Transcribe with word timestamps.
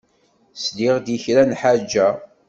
Sliɣ-d 0.63 1.07
i 1.15 1.17
kra 1.23 1.41
n 1.45 1.49
lḥaǧa. 1.55 2.09